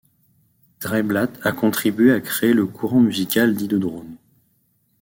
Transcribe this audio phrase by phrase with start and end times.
[0.79, 4.17] Dreyblatt a contribué à créer le courant musical dit de drone.